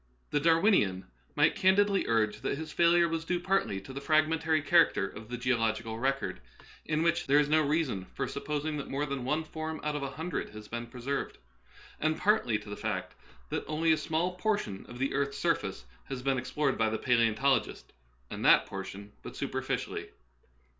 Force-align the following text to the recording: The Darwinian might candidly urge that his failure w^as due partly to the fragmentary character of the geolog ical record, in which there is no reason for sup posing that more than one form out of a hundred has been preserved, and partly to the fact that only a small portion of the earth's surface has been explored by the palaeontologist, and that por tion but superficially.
The 0.31 0.39
Darwinian 0.39 1.05
might 1.35 1.53
candidly 1.55 2.07
urge 2.07 2.39
that 2.41 2.57
his 2.57 2.71
failure 2.71 3.07
w^as 3.07 3.23
due 3.23 3.39
partly 3.39 3.79
to 3.81 3.93
the 3.93 4.01
fragmentary 4.01 4.63
character 4.63 5.07
of 5.07 5.29
the 5.29 5.37
geolog 5.37 5.75
ical 5.75 6.01
record, 6.01 6.39
in 6.85 7.03
which 7.03 7.27
there 7.27 7.37
is 7.37 7.47
no 7.49 7.61
reason 7.61 8.05
for 8.15 8.27
sup 8.27 8.45
posing 8.45 8.77
that 8.77 8.89
more 8.89 9.05
than 9.05 9.23
one 9.25 9.43
form 9.43 9.79
out 9.83 9.95
of 9.95 10.01
a 10.01 10.09
hundred 10.09 10.49
has 10.55 10.67
been 10.67 10.87
preserved, 10.87 11.37
and 11.99 12.17
partly 12.17 12.57
to 12.57 12.69
the 12.71 12.75
fact 12.75 13.13
that 13.49 13.63
only 13.67 13.91
a 13.91 13.95
small 13.95 14.31
portion 14.33 14.87
of 14.87 14.97
the 14.97 15.13
earth's 15.13 15.37
surface 15.37 15.85
has 16.05 16.23
been 16.23 16.39
explored 16.39 16.79
by 16.79 16.89
the 16.89 16.97
palaeontologist, 16.97 17.83
and 18.31 18.43
that 18.43 18.65
por 18.65 18.83
tion 18.83 19.11
but 19.21 19.35
superficially. 19.35 20.09